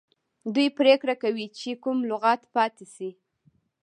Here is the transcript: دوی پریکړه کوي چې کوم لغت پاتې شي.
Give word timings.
دوی 0.53 0.67
پریکړه 0.77 1.15
کوي 1.23 1.45
چې 1.57 1.69
کوم 1.83 1.97
لغت 2.09 2.41
پاتې 2.55 2.85
شي. 2.93 3.09